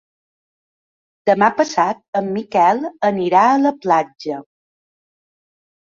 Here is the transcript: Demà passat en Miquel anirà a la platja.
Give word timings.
Demà 1.31 1.49
passat 1.59 2.01
en 2.23 2.33
Miquel 2.39 2.83
anirà 3.13 3.45
a 3.53 3.63
la 3.69 3.77
platja. 3.87 4.45